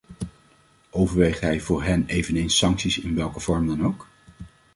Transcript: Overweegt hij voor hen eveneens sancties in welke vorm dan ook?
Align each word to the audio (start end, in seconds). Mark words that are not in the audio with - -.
Overweegt 0.91 1.39
hij 1.39 1.59
voor 1.61 1.83
hen 1.83 2.05
eveneens 2.05 2.57
sancties 2.57 2.99
in 2.99 3.15
welke 3.15 3.39
vorm 3.39 3.67
dan 3.67 3.85
ook? 3.85 4.07